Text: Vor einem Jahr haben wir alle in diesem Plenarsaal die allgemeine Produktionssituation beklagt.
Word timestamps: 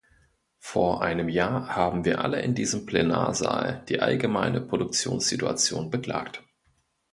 Vor 0.57 1.03
einem 1.03 1.29
Jahr 1.29 1.75
haben 1.75 2.05
wir 2.05 2.21
alle 2.21 2.41
in 2.41 2.55
diesem 2.55 2.87
Plenarsaal 2.87 3.85
die 3.87 3.99
allgemeine 3.99 4.59
Produktionssituation 4.59 5.91
beklagt. 5.91 6.41